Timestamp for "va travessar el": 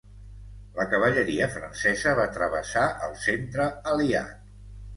2.21-3.17